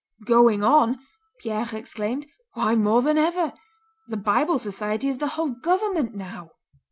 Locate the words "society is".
4.57-5.19